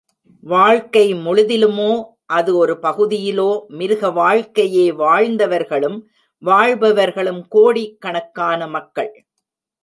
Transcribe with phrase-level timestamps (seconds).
[0.43, 2.03] வாழ்க்கை முழுதிலுமோ,
[2.25, 3.65] அது ஒரு பகுதியிலோ,
[3.69, 6.01] மிருகவாழ்க்கையே வாழ்ந்தவர்களும்,
[6.37, 9.25] வாழ்பவர்களும் கோடி கணக்கான மக்கள்.